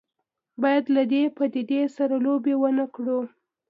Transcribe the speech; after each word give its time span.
باید 0.61 0.85
له 0.95 1.03
دې 1.11 1.23
پدیدې 1.37 1.81
سره 1.97 2.15
لوبې 2.25 2.53
ونه 2.57 2.85
کړو. 2.95 3.19